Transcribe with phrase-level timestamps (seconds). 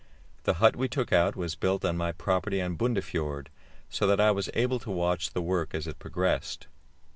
[0.45, 3.49] The hut we took out was built on my property on Bundefjord,
[3.87, 6.65] so that I was able to watch the work as it progressed.